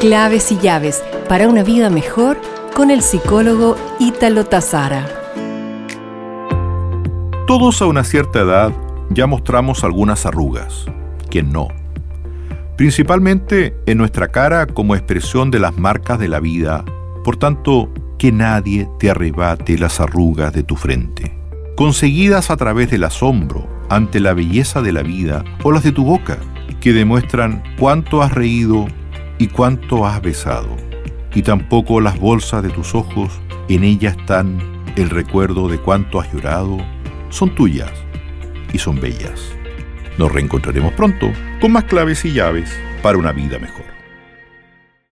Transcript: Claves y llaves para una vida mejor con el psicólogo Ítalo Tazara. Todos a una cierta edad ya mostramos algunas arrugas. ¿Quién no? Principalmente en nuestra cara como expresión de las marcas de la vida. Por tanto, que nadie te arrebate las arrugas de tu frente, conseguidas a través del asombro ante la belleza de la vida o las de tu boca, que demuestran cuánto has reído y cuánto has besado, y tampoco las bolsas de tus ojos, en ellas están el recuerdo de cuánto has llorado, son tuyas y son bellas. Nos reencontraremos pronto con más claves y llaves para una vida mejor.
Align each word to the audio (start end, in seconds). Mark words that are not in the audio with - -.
Claves 0.00 0.50
y 0.50 0.56
llaves 0.56 1.04
para 1.28 1.46
una 1.46 1.62
vida 1.62 1.90
mejor 1.90 2.40
con 2.74 2.90
el 2.90 3.02
psicólogo 3.02 3.76
Ítalo 3.98 4.46
Tazara. 4.46 5.06
Todos 7.46 7.82
a 7.82 7.86
una 7.86 8.02
cierta 8.02 8.40
edad 8.40 8.72
ya 9.10 9.26
mostramos 9.26 9.84
algunas 9.84 10.24
arrugas. 10.24 10.86
¿Quién 11.28 11.52
no? 11.52 11.68
Principalmente 12.78 13.76
en 13.84 13.98
nuestra 13.98 14.28
cara 14.28 14.64
como 14.64 14.94
expresión 14.94 15.50
de 15.50 15.58
las 15.58 15.76
marcas 15.76 16.18
de 16.18 16.28
la 16.28 16.40
vida. 16.40 16.82
Por 17.22 17.36
tanto, 17.36 17.92
que 18.18 18.32
nadie 18.32 18.88
te 18.98 19.10
arrebate 19.10 19.76
las 19.76 20.00
arrugas 20.00 20.54
de 20.54 20.62
tu 20.62 20.76
frente, 20.76 21.36
conseguidas 21.76 22.50
a 22.50 22.56
través 22.56 22.90
del 22.90 23.04
asombro 23.04 23.68
ante 23.90 24.18
la 24.18 24.32
belleza 24.32 24.80
de 24.80 24.92
la 24.92 25.02
vida 25.02 25.44
o 25.62 25.70
las 25.72 25.82
de 25.82 25.92
tu 25.92 26.04
boca, 26.06 26.38
que 26.80 26.94
demuestran 26.94 27.62
cuánto 27.78 28.22
has 28.22 28.32
reído 28.32 28.86
y 29.40 29.48
cuánto 29.48 30.06
has 30.06 30.20
besado, 30.20 30.76
y 31.34 31.40
tampoco 31.40 32.02
las 32.02 32.20
bolsas 32.20 32.62
de 32.62 32.68
tus 32.68 32.94
ojos, 32.94 33.40
en 33.70 33.84
ellas 33.84 34.14
están 34.18 34.60
el 34.96 35.08
recuerdo 35.08 35.66
de 35.66 35.78
cuánto 35.78 36.20
has 36.20 36.30
llorado, 36.30 36.76
son 37.30 37.54
tuyas 37.54 37.90
y 38.74 38.78
son 38.78 39.00
bellas. 39.00 39.40
Nos 40.18 40.30
reencontraremos 40.30 40.92
pronto 40.92 41.32
con 41.58 41.72
más 41.72 41.84
claves 41.84 42.22
y 42.26 42.34
llaves 42.34 42.70
para 43.02 43.16
una 43.16 43.32
vida 43.32 43.58
mejor. 43.58 43.99